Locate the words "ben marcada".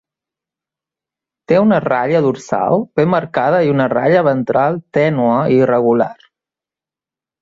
3.01-3.61